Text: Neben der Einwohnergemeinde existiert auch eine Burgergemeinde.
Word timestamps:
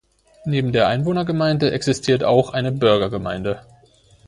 Neben 0.45 0.71
der 0.71 0.87
Einwohnergemeinde 0.87 1.69
existiert 1.73 2.23
auch 2.23 2.53
eine 2.53 2.71
Burgergemeinde. 2.71 3.61